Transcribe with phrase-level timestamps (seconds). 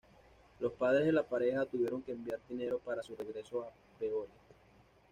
[0.61, 3.69] Los padres de la pareja tuvieron que enviar dinero para su regreso a
[3.99, 4.33] Peoria.